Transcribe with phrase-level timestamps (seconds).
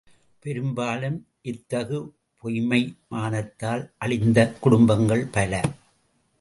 [0.45, 1.19] பெரும்பாலும்
[1.41, 1.99] இத்தகு
[2.43, 2.81] பொய்ம்மை
[3.09, 5.53] மானத்தால் அழிந்த குடும்பங்கள் பல!